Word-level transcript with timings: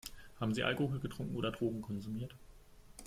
Haben 0.39 0.55
Sie 0.55 0.63
Alkohol 0.63 0.97
getrunken 0.99 1.35
oder 1.35 1.51
Drogen 1.51 1.83
konsumiert? 1.83 2.33